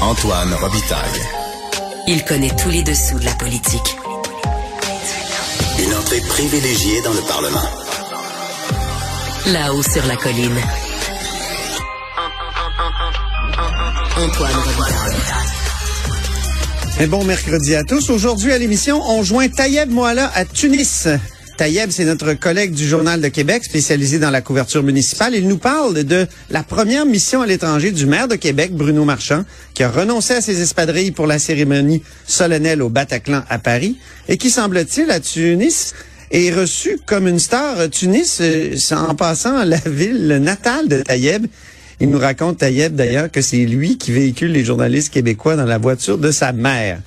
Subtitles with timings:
[0.00, 1.20] Antoine Robitaille.
[2.06, 3.96] Il connaît tous les dessous de la politique.
[5.78, 7.68] Une entrée privilégiée dans le Parlement.
[9.46, 10.56] Là-haut sur la colline.
[14.16, 15.16] Antoine Robitaille.
[17.00, 18.10] Un bon mercredi à tous.
[18.10, 21.08] Aujourd'hui à l'émission, on joint Tayeb Moala à Tunis.
[21.56, 25.36] Tayeb, c'est notre collègue du Journal de Québec, spécialisé dans la couverture municipale.
[25.36, 29.44] Il nous parle de la première mission à l'étranger du maire de Québec, Bruno Marchand,
[29.72, 33.96] qui a renoncé à ses espadrilles pour la cérémonie solennelle au Bataclan à Paris
[34.28, 35.94] et qui, semble-t-il, à Tunis,
[36.32, 37.88] est reçu comme une star.
[37.88, 41.46] Tunis, euh, en passant la ville natale de Tayeb.
[42.00, 45.78] Il nous raconte, Tayeb, d'ailleurs, que c'est lui qui véhicule les journalistes québécois dans la
[45.78, 46.98] voiture de sa mère.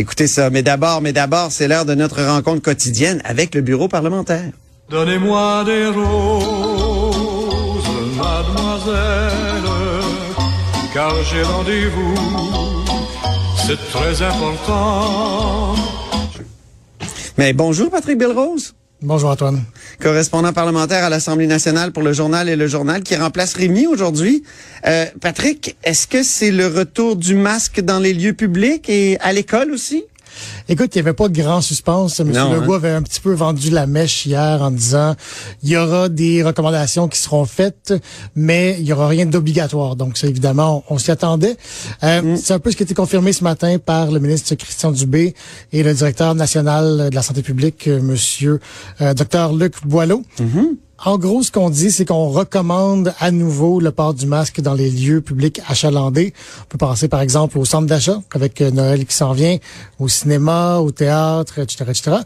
[0.00, 0.48] Écoutez ça.
[0.48, 4.50] Mais d'abord, mais d'abord, c'est l'heure de notre rencontre quotidienne avec le bureau parlementaire.
[4.88, 7.84] Donnez-moi des roses,
[8.16, 9.70] mademoiselle,
[10.94, 12.14] car j'ai rendez-vous,
[13.66, 15.74] c'est très important.
[17.36, 18.72] Mais bonjour, Patrick Belrose.
[19.02, 19.62] Bonjour Antoine.
[19.98, 24.42] Correspondant parlementaire à l'Assemblée nationale pour le journal et le journal qui remplace Rémi aujourd'hui.
[24.86, 29.32] Euh, Patrick, est-ce que c'est le retour du masque dans les lieux publics et à
[29.32, 30.04] l'école aussi?
[30.68, 32.20] Écoute, il n'y avait pas de grand suspense.
[32.20, 32.30] M.
[32.30, 32.76] Non, Legault hein?
[32.76, 35.14] avait un petit peu vendu la mèche hier en disant
[35.62, 37.94] il y aura des recommandations qui seront faites,
[38.34, 39.96] mais il y aura rien d'obligatoire.
[39.96, 41.56] Donc, ça, évidemment, on, on s'y attendait.
[42.02, 44.92] Euh, C'est un peu ce qui a été confirmé ce matin par le ministre Christian
[44.92, 45.34] Dubé
[45.72, 48.60] et le directeur national de la santé publique, euh, Monsieur
[49.00, 50.22] euh, Dr Luc Boileau.
[51.02, 54.74] En gros, ce qu'on dit, c'est qu'on recommande à nouveau le port du masque dans
[54.74, 56.34] les lieux publics achalandés.
[56.60, 59.56] On peut penser, par exemple, au centre d'achat, avec euh, Noël qui s'en vient,
[59.98, 62.16] au cinéma, au théâtre, etc., etc.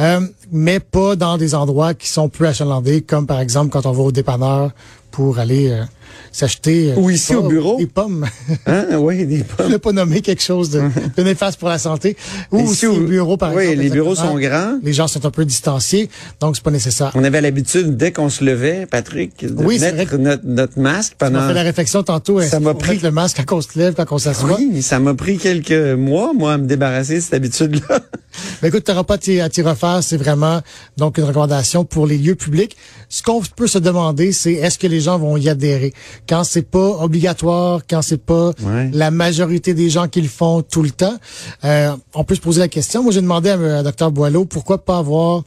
[0.00, 3.92] Euh, mais pas dans des endroits qui sont peu achalandés, comme par exemple quand on
[3.92, 4.72] va au dépanneur
[5.12, 5.84] pour aller euh,
[6.32, 7.76] s'acheter euh, Ou ici au bureau.
[7.78, 8.26] des pommes.
[8.66, 8.86] Hein?
[8.98, 10.82] Oui, des Je ne pas nommer quelque chose de,
[11.16, 12.16] de néfaste pour la santé.
[12.52, 13.82] Ou Ici aussi au- au bureau, par oui, exemple.
[13.82, 14.78] les bureaux sont grands.
[14.82, 16.08] Les gens sont un peu distanciés,
[16.40, 17.10] donc c'est pas nécessaire.
[17.14, 21.26] On avait l'habitude, dès qu'on se levait, Patrick, de Oui, mettre notre, notre masque On
[21.26, 21.40] pendant...
[21.40, 22.40] a fait la réflexion tantôt.
[22.42, 24.56] Ça m'a pris- le masque quand on se lève, quand on s'assoit?
[24.58, 28.00] Oui, ça m'a pris quelques mois, moi, à me débarrasser de cette habitude-là.
[28.62, 30.00] Mais écoute, tu n'auras pas à t'y refaire.
[30.02, 30.60] C'est vraiment
[30.96, 32.76] donc une recommandation pour les lieux publics.
[33.16, 35.94] Ce qu'on peut se demander, c'est est-ce que les gens vont y adhérer?
[36.28, 38.90] Quand c'est pas obligatoire, quand c'est pas Ouais.
[38.92, 41.16] la majorité des gens qui le font tout le temps.
[41.62, 43.04] Euh, on peut se poser la question.
[43.04, 45.44] Moi, j'ai demandé à, à Dr Boileau pourquoi pas avoir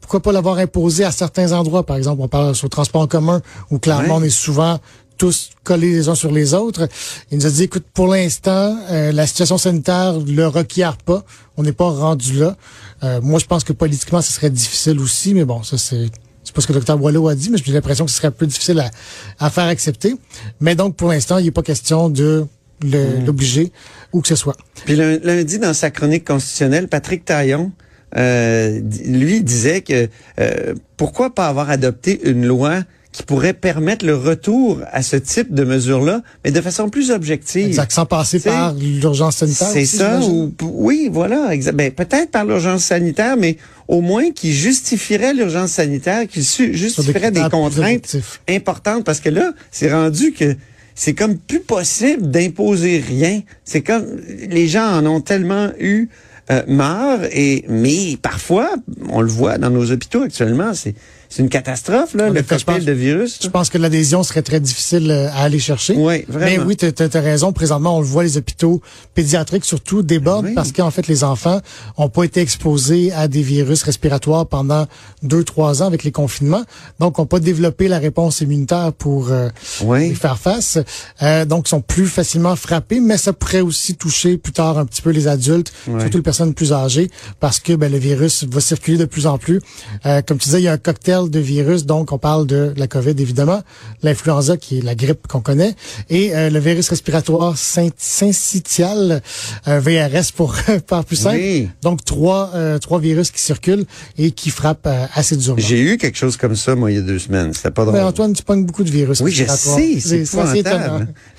[0.00, 1.84] pourquoi pas l'avoir imposé à certains endroits?
[1.84, 4.20] Par exemple, on parle sur le transport en commun où clairement Ouais.
[4.22, 4.78] on est souvent
[5.18, 6.88] tous collés les uns sur les autres.
[7.30, 11.24] Il nous a dit, écoute, pour l'instant, euh, la situation sanitaire le requiert pas.
[11.58, 12.56] On n'est pas rendu là.
[13.04, 16.10] Euh, moi, je pense que politiquement, ce serait difficile aussi, mais bon, ça c'est
[16.44, 18.32] c'est pas ce que Dr Boileau a dit, mais j'ai l'impression que ce serait un
[18.32, 18.90] peu difficile à,
[19.38, 20.14] à faire accepter.
[20.60, 22.46] Mais donc, pour l'instant, il n'est pas question de
[22.82, 23.72] le- l'obliger
[24.12, 24.56] où que ce soit.
[24.84, 27.70] Puis lun- lundi, dans sa chronique constitutionnelle, Patrick Taillon,
[28.16, 30.08] euh, lui, disait que
[30.40, 32.80] euh, pourquoi pas avoir adopté une loi
[33.12, 37.66] qui pourrait permettre le retour à ce type de mesures-là, mais de façon plus objective.
[37.66, 39.68] Exact, sans passer par l'urgence sanitaire.
[39.68, 45.34] C'est ça, ou oui, voilà, ben, peut-être par l'urgence sanitaire, mais au moins qui justifierait
[45.34, 48.16] l'urgence sanitaire, qui justifierait des contraintes
[48.48, 50.56] importantes, parce que là, c'est rendu que
[50.94, 53.42] c'est comme plus possible d'imposer rien.
[53.64, 54.04] C'est comme
[54.48, 56.08] les gens en ont tellement eu
[56.50, 58.74] euh, marre, et mais parfois,
[59.10, 60.94] on le voit dans nos hôpitaux actuellement, c'est
[61.32, 63.38] c'est une catastrophe là, En le cocktail de virus.
[63.42, 65.94] Je pense que l'adhésion serait très difficile euh, à aller chercher.
[65.96, 66.44] Oui, vraiment.
[66.44, 67.54] Mais oui, tu as, raison.
[67.54, 68.82] Présentement, on le voit, les hôpitaux
[69.14, 70.54] pédiatriques surtout débordent Oui.
[70.54, 71.62] parce qu'en fait, les enfants
[71.96, 74.86] ont pas été exposés à des virus respiratoires pendant
[75.22, 76.64] deux, trois ans avec les confinements.
[77.00, 79.48] Donc, ont pas développé la réponse immunitaire pour euh,
[79.84, 80.08] Oui.
[80.08, 80.76] y faire face.
[81.22, 84.84] Euh, donc, ils sont plus facilement frappés, mais ça pourrait aussi toucher plus tard un
[84.84, 87.10] petit peu les adultes, surtout les personnes plus âgées,
[87.40, 89.62] parce que ben, le virus va circuler de plus en plus.
[90.04, 92.72] Euh, comme tu disais, il y a un cocktail de virus, donc on parle de
[92.76, 93.62] la COVID évidemment,
[94.02, 95.74] l'influenza qui est la grippe qu'on connaît,
[96.10, 99.22] et euh, le virus respiratoire syn- syncytial,
[99.68, 100.54] euh, VRS pour
[100.86, 101.36] par plus simple.
[101.36, 101.68] Oui.
[101.82, 103.84] Donc trois euh, trois virus qui circulent
[104.18, 105.60] et qui frappent euh, assez durement.
[105.60, 107.52] J'ai eu quelque chose comme ça, moi, il y a deux semaines.
[107.54, 107.94] C'était pas drôle.
[107.96, 109.20] Mais Antoine, tu pognes beaucoup de virus.
[109.20, 110.24] Oui, je sais, c'est.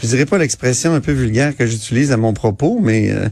[0.01, 3.27] Je dirais pas l'expression un peu vulgaire que j'utilise à mon propos, mais euh,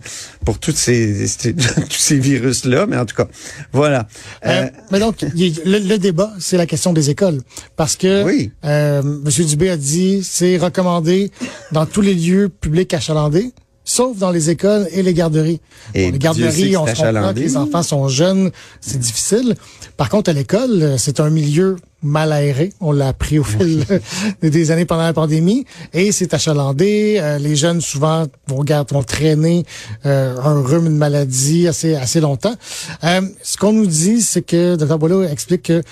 [0.45, 3.27] pour toutes ces, ces- tous ces virus-là, mais en tout cas,
[3.73, 4.07] voilà.
[4.45, 7.41] Euh, mais donc, le débat, c'est la question des écoles.
[7.75, 8.51] Parce que Oui.
[8.65, 9.45] euh, M.
[9.45, 11.31] Dubé a dit c'est recommandé
[11.71, 13.51] dans tous les lieux publics achalandés,
[13.85, 15.59] sauf dans les écoles et les garderies.
[15.93, 19.55] Et Bon, les garderies, on se comprend que les enfants sont jeunes, c'est difficile.
[19.97, 22.73] Par contre, à l'école, euh, c'est un milieu mal aéré.
[22.79, 23.85] On l'a appris au fil
[24.41, 25.65] des- années pendant la pandémie.
[25.93, 27.17] Et c'est achalandé.
[27.21, 28.63] Euh, les jeunes, souvent, vont,
[29.03, 29.65] traîner
[30.07, 32.55] euh, un rhume, une maladie assez, assez longtemps.
[33.03, 34.97] Euh, ce qu'on nous dit, c'est que Dr.
[34.97, 35.83] Boileau explique que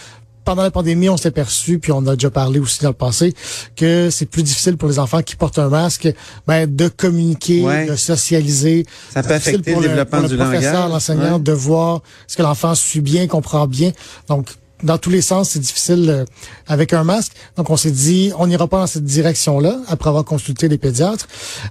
[0.49, 3.35] pendant la pandémie, on s'est perçu, puis on a déjà parlé aussi dans le passé,
[3.75, 6.11] que c'est plus difficile pour les enfants qui portent un masque
[6.47, 7.85] ben, de communiquer, Ouais.
[7.85, 8.83] de socialiser.
[9.13, 10.91] Ça peut affecter pour le développement pour du le professeur, langage.
[10.91, 11.39] l'enseignant, Ouais.
[11.43, 13.91] de voir ce que l'enfant suit bien, comprend bien.
[14.27, 14.47] Donc,
[14.81, 16.25] dans tous les sens, c'est difficile euh,
[16.65, 17.33] avec un masque.
[17.55, 21.27] Donc, on s'est dit, on n'ira pas dans cette direction-là après avoir consulté les pédiatres.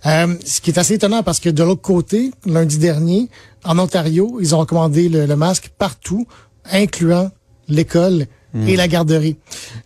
[0.07, 3.29] Euh, ce qui est assez étonnant parce que de l'autre côté, lundi dernier,
[3.65, 6.29] en Ontario, ils ont recommandé le, le masque partout,
[6.71, 7.33] incluant
[7.67, 9.37] l'école Et la garderie.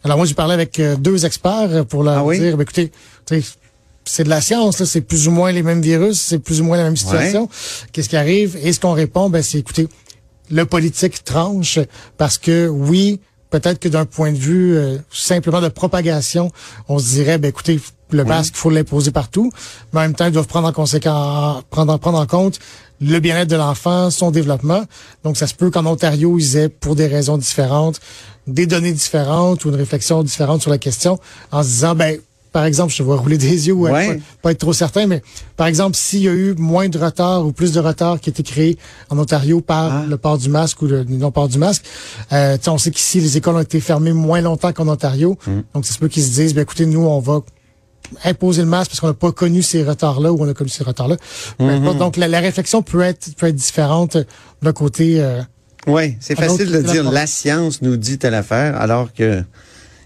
[0.04, 2.38] Alors moi, j'ai parlé avec euh, deux experts pour leur Ah oui?
[2.38, 2.92] dire, ben, écoutez,
[4.04, 6.64] c'est de la science, là, c'est plus ou moins les mêmes virus, c'est plus ou
[6.64, 7.48] moins la même situation.
[7.92, 8.56] Qu'est-ce qui arrive?
[8.62, 9.88] Et ce qu'on répond, ben, c'est, écoutez,
[10.50, 11.78] le politique tranche
[12.18, 13.20] parce que oui,
[13.50, 16.50] peut-être que d'un point de vue euh, simplement de propagation,
[16.88, 17.80] on se dirait, ben écoutez,
[18.16, 19.50] le masque, il faut l'imposer partout,
[19.92, 22.58] mais en même temps, ils doivent prendre en conséquence, prendre, prendre en compte
[23.00, 24.84] le bien-être de l'enfant, son développement.
[25.24, 28.00] Donc, ça se peut qu'en Ontario, ils aient, pour des raisons différentes,
[28.46, 31.18] des données différentes ou une réflexion différente sur la question,
[31.50, 32.18] en se disant, ben
[32.52, 34.16] par exemple, je te vois rouler des yeux ou Ouais.
[34.18, 35.22] pas, pas être trop certain, mais
[35.56, 38.30] par exemple, s'il y a eu moins de retard ou plus de retard qui a
[38.32, 38.76] été créé
[39.08, 40.04] en Ontario par Ah.
[40.06, 41.82] le port du masque ou le non-port du masque,
[42.30, 45.38] euh, on sait qu'ici, les écoles ont été fermées moins longtemps qu'en Ontario.
[45.46, 45.50] Mm.
[45.74, 47.40] Donc, c'est ce peut qu'ils se disent, ben, écoutez, nous, on va
[48.24, 50.84] imposer le masque parce qu'on n'a pas connu ces retards-là ou on a connu ces
[50.84, 51.16] retards-là.
[51.58, 51.98] Importe.
[51.98, 54.16] Donc, la, la réflexion peut être, peut être différente
[54.62, 55.20] d'un côté...
[55.20, 55.40] euh,
[55.86, 59.42] Oui, c'est facile de dire la- science nous dit telle affaire, alors que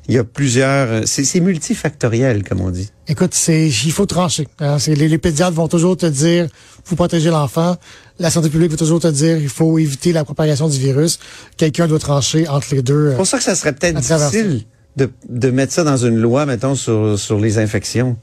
[0.08, 0.88] il y a plusieurs.
[0.88, 2.90] euh, C'est multifactoriel, comme on dit.
[3.08, 4.46] Écoute, c'est il faut trancher.
[4.60, 4.76] hein.
[4.86, 6.46] Les, les pédiatres vont toujours te dire
[6.84, 7.76] faut protéger l'enfant.
[8.20, 11.18] La santé publique va toujours te dire il faut éviter la propagation du virus.
[11.56, 13.08] Quelqu'un doit trancher entre les deux.
[13.08, 13.16] C'est euh.
[13.16, 14.64] pour ça que ça serait peut-être difficile
[14.96, 18.16] de, de mettre ça dans une loi, mettons, sur, sur les infections.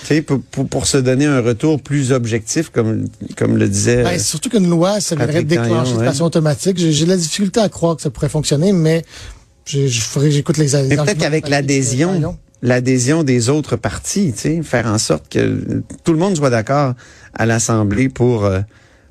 [0.00, 4.04] Tu sais, pour, pour, pour se donner un retour plus objectif, comme, comme le disait.
[4.04, 6.06] Ben, surtout qu'une loi, ça viendrait déclencher Taillon, de ouais.
[6.06, 6.78] façon automatique.
[6.78, 9.04] J'ai de la difficulté à croire que ça pourrait fonctionner, mais
[9.66, 10.82] j'écoute les.
[10.88, 16.12] Mais peut-être qu'avec l'adhésion, l'adhésion des autres partis, tu sais, faire en sorte que tout
[16.12, 16.94] le monde soit d'accord
[17.34, 18.60] à l'Assemblée pour euh,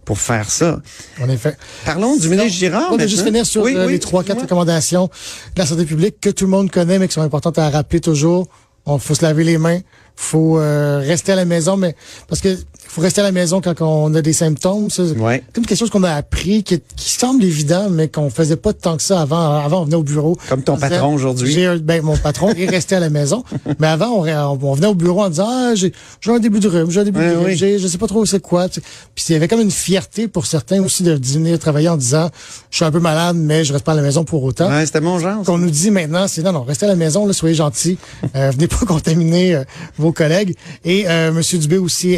[0.07, 0.79] pour faire ça.
[1.21, 1.57] En effet.
[1.83, 2.93] Parlons du ministre Girard.
[2.93, 5.83] On va juste finir sur Oui, euh, oui, les trois, quatre recommandations de la santé
[5.83, 8.47] publique que tout le monde connaît, mais qui sont importantes à rappeler toujours.
[8.85, 9.81] On faut se laver les mains,
[10.15, 11.93] faut euh, rester à la maison, mais
[12.29, 12.57] parce que
[12.89, 14.89] faut rester à la maison quand on a des symptômes.
[14.89, 15.43] C'est Ouais.
[15.53, 18.97] comme quelque chose qu'on a appris, qui, qui semble évident, mais qu'on faisait pas tant
[18.97, 19.57] que ça avant.
[19.59, 20.37] Avant, on venait au bureau.
[20.49, 21.55] Comme ton disait, patron aujourd'hui.
[21.81, 23.43] Ben, mon patron est resté à la maison.
[23.79, 25.91] Mais avant, on, on venait au bureau en disant, ah, j'ai,
[26.21, 27.79] j'ai un début de rhume, j'ai un début Ouais, de grippe, oui.
[27.79, 28.67] je sais pas trop c'est quoi.
[28.69, 32.29] Puis il y avait comme une fierté pour certains aussi de venir travailler en disant,
[32.69, 34.69] je suis un peu malade, mais je reste pas à la maison pour autant.
[34.69, 35.41] Ouais, c'était mon genre.
[35.41, 37.97] Ce qu'on nous dit maintenant, c'est non, non, restez à la maison, là, soyez gentils,
[38.35, 39.63] euh, venez pas contaminer euh,
[39.97, 40.55] vos collègues.
[40.85, 41.41] Et euh, M.
[41.59, 42.15] Dubé aussi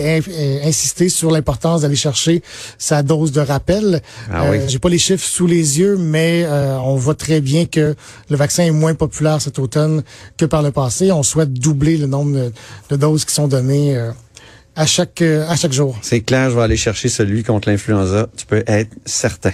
[0.63, 2.41] insisté sur l'importance d'aller chercher
[2.77, 4.01] sa dose de rappel.
[4.31, 4.57] Ah Euh, oui.
[4.67, 7.95] J'ai pas les chiffres sous les yeux, mais euh, on voit très bien que
[8.29, 10.03] le vaccin est moins populaire cet automne
[10.38, 11.11] que par le passé.
[11.11, 12.51] On souhaite doubler le nombre de,
[12.89, 14.11] de doses qui sont données euh,
[14.75, 15.97] à chaque euh, à chaque jour.
[16.01, 18.27] C'est clair, je vais aller chercher celui contre l'influenza.
[18.38, 19.51] Tu peux être certain.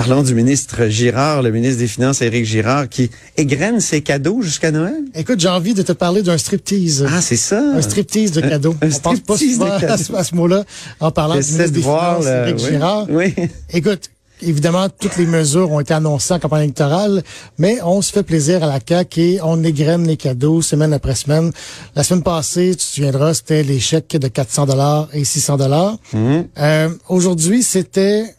[0.00, 4.70] Parlons du ministre Girard, le ministre des Finances, Éric Girard, qui égrène ses cadeaux jusqu'à
[4.70, 4.94] Noël.
[5.14, 7.06] Écoute, j'ai envie de te parler d'un striptease.
[7.06, 7.60] Ah, c'est ça.
[7.74, 8.74] Un striptease de cadeaux.
[8.80, 10.64] un On pense pas souvent à, ce- à ce mot-là
[11.00, 12.18] en parlant du ministre de des voir.
[12.22, 12.70] Finances, Éric oui.
[12.70, 13.06] Girard.
[13.10, 13.34] Oui.
[13.74, 14.04] Écoute,
[14.40, 17.22] évidemment, toutes les mesures ont été annoncées en campagne électorale,
[17.58, 21.14] mais on se fait plaisir à la CAQ et on égrène les cadeaux semaine après
[21.14, 21.52] semaine.
[21.94, 25.98] La semaine passée, tu te souviendras, c'était les chèques de 400 dollars et 600 dollars.
[26.14, 26.46] Mhm.
[26.58, 28.34] Euh, Aujourd'hui, c'était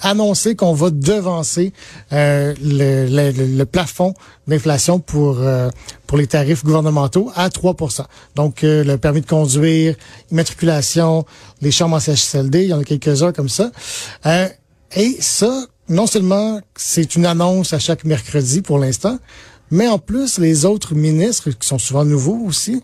[0.00, 1.72] annoncé qu'on va devancer
[2.12, 4.14] euh, le, plafond
[4.46, 5.70] d'inflation pour euh,
[6.12, 9.96] pour les tarifs gouvernementaux à 3% Donc, euh, le permis de conduire,
[10.30, 11.24] immatriculation,
[11.62, 13.70] les chambres en CHSLD, il y en a quelques-uns comme ça.
[14.26, 14.46] Euh,
[14.94, 19.18] et ça, non seulement c'est une annonce à chaque mercredi pour l'instant,
[19.70, 22.82] mais en plus, les autres ministres, qui sont souvent nouveaux aussi,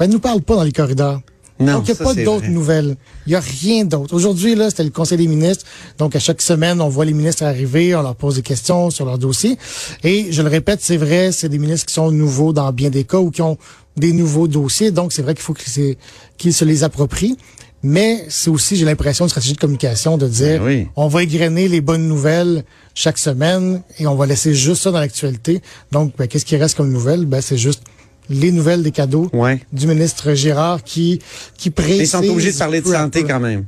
[0.00, 1.20] ben, nous parlent pas dans les corridors.
[1.58, 2.96] Non, Donc, il n'y a pas d'autres nouvelles.
[3.26, 4.14] Il n'y a rien d'autre.
[4.14, 5.64] Aujourd'hui, là, c'était le Conseil des ministres.
[5.98, 9.06] Donc, à chaque semaine, on voit les ministres arriver, on leur pose des questions sur
[9.06, 9.56] leur dossier.
[10.04, 13.04] Et je le répète, c'est vrai, c'est des ministres qui sont nouveaux dans bien des
[13.04, 13.56] cas ou qui ont
[13.96, 14.90] des nouveaux dossiers.
[14.90, 15.94] Donc, c'est vrai qu'il faut qu'ils se-
[16.36, 17.38] qu'ils se les approprient.
[17.82, 20.86] Mais c'est aussi, j'ai l'impression, une stratégie de communication de dire, Ben oui.
[20.96, 24.98] on va égrener les bonnes nouvelles chaque semaine et on va laisser juste ça dans
[25.00, 25.62] l'actualité.
[25.92, 27.26] Donc, ben, qu'est-ce qui reste comme nouvelle?
[27.26, 27.82] Ben, c'est juste
[28.30, 29.60] les nouvelles des cadeaux Ouais.
[29.72, 31.20] du ministre Gérard qui
[31.58, 32.00] qui précise.
[32.00, 33.64] Ils sont obligés de parler de santé quand même.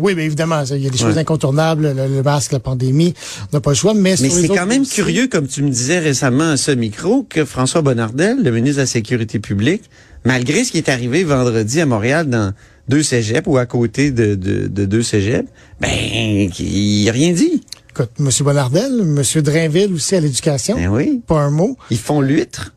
[0.00, 1.20] Oui, mais évidemment, il y a des choses Ouais.
[1.22, 3.14] incontournables, le, le masque, la pandémie,
[3.52, 3.94] on n'a pas le choix.
[3.94, 7.44] Mais, Mais c'est quand même curieux, comme tu me disais récemment à ce micro, que
[7.44, 9.82] François Bonnardel, le ministre de la Sécurité publique,
[10.24, 12.52] malgré ce qui est arrivé vendredi à Montréal dans
[12.88, 15.48] deux cégeps ou à côté de, de, de deux cégeps,
[15.80, 17.62] ben, il n'a rien dit.
[17.90, 18.28] Écoute, M.
[18.42, 19.42] Bonardel, M.
[19.42, 20.76] Drainville aussi à l'éducation.
[20.76, 21.20] Ben oui.
[21.26, 21.76] Pas un mot.
[21.90, 22.72] Ils font l'huître.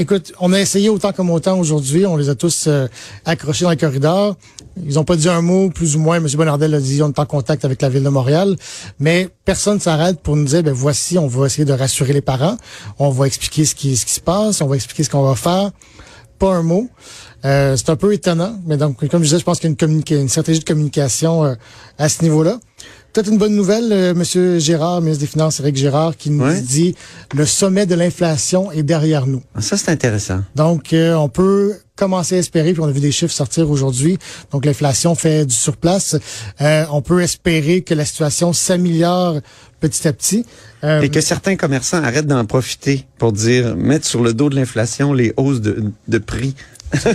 [0.00, 2.04] Écoute, on a essayé autant comme autant aujourd'hui.
[2.04, 2.88] On les a tous euh,
[3.24, 4.36] accrochés dans le corridor.
[4.84, 6.16] Ils ont pas dit un mot, plus ou moins.
[6.16, 6.26] M.
[6.34, 8.56] Bonardel a dit on est en contact avec la ville de Montréal.
[8.98, 12.56] Mais personne s'arrête pour nous dire, ben voici, on va essayer de rassurer les parents.
[12.98, 14.60] On va expliquer ce qui, ce qui se passe.
[14.62, 15.70] On va expliquer ce qu'on va faire.
[16.40, 16.88] Pas un mot.
[17.44, 18.58] Euh, c'est un peu étonnant.
[18.66, 21.44] Mais donc, comme je disais, je pense qu'il y a une, une stratégie de communication
[21.44, 21.54] euh,
[21.98, 22.58] à ce niveau-là.
[23.14, 26.60] Peut-être une bonne nouvelle, euh, Monsieur Gérard, ministre des Finances, Éric Gérard, qui nous Ouais.
[26.60, 26.96] dit
[27.32, 29.40] le sommet de l'inflation est derrière nous.
[29.54, 30.40] Ah, Ça, c'est intéressant.
[30.56, 34.18] Donc, euh, on peut commencer à espérer, puis on a vu des chiffres sortir aujourd'hui,
[34.50, 36.16] donc l'inflation fait du surplace.
[36.60, 39.36] Euh, on peut espérer que la situation s'améliore
[39.78, 40.44] petit à petit.
[40.82, 44.56] Euh, Et que certains commerçants arrêtent d'en profiter pour dire, mettre sur le dos de
[44.56, 46.56] l'inflation les hausses de, de prix.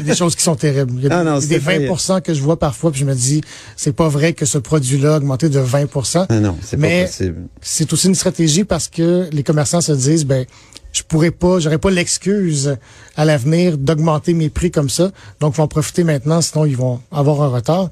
[0.04, 0.94] Des choses qui sont terribles.
[0.98, 1.94] Il y a Ah non, des, c'est des effrayant.
[1.96, 3.42] 20 que je vois parfois, puis je me dis,
[3.76, 5.88] c'est pas vrai que ce produit-là a augmenté de 20
[6.30, 7.42] Ah non, c'est pas Mais possible.
[7.62, 10.46] c'est aussi une stratégie parce que les commerçants se disent, ben,
[10.92, 12.76] je pourrais pas, j'aurais pas l'excuse
[13.16, 15.12] à l'avenir d'augmenter mes prix comme ça.
[15.40, 17.90] Donc, ils vont en profiter maintenant, sinon ils vont avoir un retard.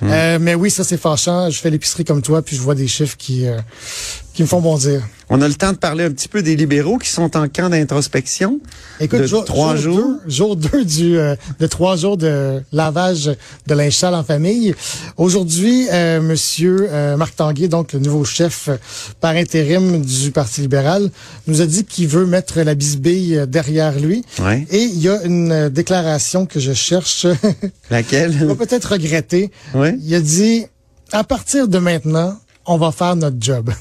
[0.00, 0.08] Hmm.
[0.10, 1.50] Euh, mais oui, ça c'est fâchant.
[1.50, 3.58] Je fais l'épicerie comme toi, puis je vois des chiffres qui euh,
[4.38, 5.02] qui me font bondir.
[5.30, 7.68] On a le temps de parler un petit peu des libéraux qui sont en camp
[7.70, 8.60] d'introspection.
[9.00, 10.16] Écoute, de jour, trois jour jours.
[10.24, 13.32] deux- jour 2 du euh, de trois jours de lavage
[13.66, 14.76] de linge sale en famille.
[15.16, 18.76] Aujourd'hui, euh, Monsieur euh, Marc Tanguay, donc le nouveau chef euh,
[19.20, 21.10] par intérim du Parti libéral,
[21.48, 24.24] nous a dit qu'il veut mettre la bisbille euh, derrière lui.
[24.40, 24.68] Ouais.
[24.70, 27.26] Et il y a une euh, déclaration que je cherche.
[27.90, 28.36] Laquelle?
[28.42, 29.50] on va peut-être regretter.
[29.74, 29.96] Ouais.
[30.00, 30.64] Il a dit
[31.10, 33.72] à partir de maintenant, on va faire notre job.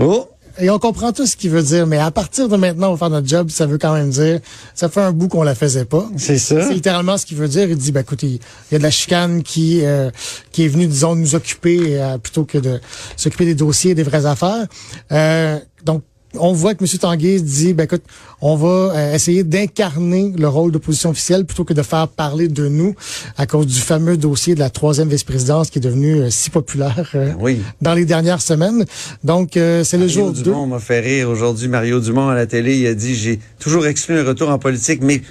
[0.00, 0.28] Oh!
[0.60, 2.98] Et on comprend tout ce qu'il veut dire, mais à partir de maintenant, on va
[2.98, 4.40] faire notre job, ça veut quand même dire,
[4.74, 6.08] ça fait un bout qu'on la faisait pas.
[6.16, 6.66] C'est ça?
[6.66, 7.68] C'est littéralement ce qu'il veut dire.
[7.70, 8.40] Il dit, ben écoutez, il
[8.72, 10.10] y a de la chicane qui euh,
[10.50, 12.80] qui est venue, disons, nous occuper euh, plutôt que de
[13.16, 14.66] s'occuper des dossiers et des vraies affaires.
[15.12, 16.02] Euh, donc,
[16.34, 16.98] on voit que M.
[16.98, 18.02] Tanguay dit, ben écoute,
[18.40, 22.68] on va euh, essayer d'incarner le rôle d'opposition officielle plutôt que de faire parler de
[22.68, 22.94] nous
[23.36, 27.10] à cause du fameux dossier de la troisième vice-présidence qui est devenu euh, si populaire
[27.14, 27.60] euh, Oui.
[27.80, 28.84] dans les dernières semaines.
[29.24, 30.42] Donc, c'est le jour 2.
[30.42, 31.68] Dumont m'a fait rire aujourd'hui.
[31.68, 35.00] Mario Dumont à la télé, il a dit j'ai toujours exclu un retour en politique,
[35.02, 35.22] mais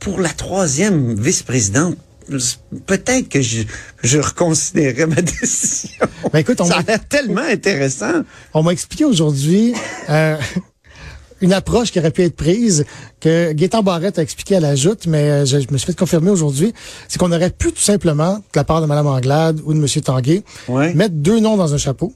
[0.00, 1.96] pour la troisième vice-présidente,
[2.86, 3.62] peut-être que je,
[4.02, 6.06] je reconsidérerais ma décision.
[6.32, 8.22] Ben écoute, on Ça a l'air tellement intéressant.
[8.54, 9.74] On m'a expliqué aujourd'hui
[10.08, 10.36] euh,
[11.40, 12.84] une approche qui aurait pu être prise,
[13.20, 15.98] que Gaétan Barrette a expliqué à la joute, mais euh, je, je me suis fait
[15.98, 16.72] confirmer aujourd'hui,
[17.08, 19.86] c'est qu'on aurait pu tout simplement, de la part de Mme Anglade ou de M.
[20.02, 20.94] Tanguay, Ouais.
[20.94, 22.12] mettre deux noms dans un chapeau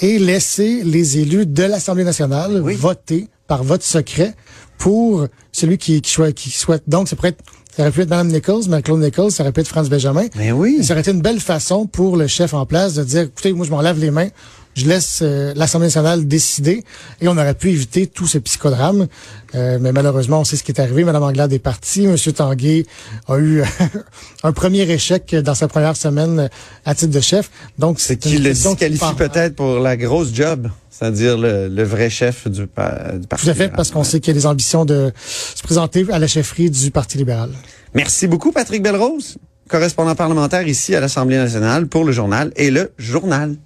[0.00, 2.74] et laisser les élus de l'Assemblée nationale Oui.
[2.74, 4.34] voter par vote secret
[4.78, 6.84] pour celui qui, qui, souhaite, qui souhaite.
[6.86, 7.44] Donc, ça pourrait être,
[7.74, 10.26] ça aurait pu être Mme Nichols, mais Claude Nichols, ça aurait pu être Franz Benjamin.
[10.36, 10.84] Mais oui.
[10.84, 13.64] Ça aurait été une belle façon pour le chef en place de dire, écoutez, moi,
[13.64, 14.28] je m'en lave les mains,
[14.74, 16.84] je laisse euh, l'Assemblée nationale décider,
[17.20, 19.06] et on aurait pu éviter tout ce psychodrame.
[19.54, 21.04] Euh, mais malheureusement, on sait ce qui est arrivé.
[21.04, 22.06] Madame Anglade est partie.
[22.06, 22.86] Monsieur Tanguay
[23.28, 23.62] a eu
[24.42, 26.48] un premier échec dans sa première semaine
[26.86, 27.50] à titre de chef.
[27.78, 32.48] Donc, C'est qui le disqualifie peut-être pour la grosse job, c'est-à-dire le, le vrai chef
[32.48, 33.76] du, pa- du Parti Tout à fait, libéral.
[33.76, 35.12] parce qu'on sait qu'il y a des ambitions de
[35.54, 37.50] se présenter à la chefferie du Parti libéral.
[37.94, 39.36] Merci beaucoup, Patrick Belrose,
[39.68, 43.56] correspondant parlementaire ici à l'Assemblée nationale pour le journal et le journal.